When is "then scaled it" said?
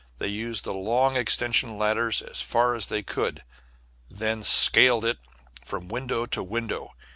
4.17-5.19